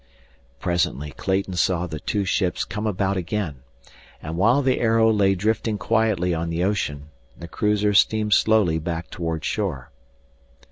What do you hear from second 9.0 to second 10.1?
toward shore.